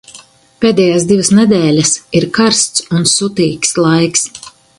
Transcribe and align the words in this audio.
Pēdējās 0.63 1.03
divas 1.11 1.29
nedēļas 1.39 1.93
ir 2.21 2.25
karsts 2.39 2.85
un 2.99 3.07
sutīgs 3.13 3.77
laiks. 3.85 4.27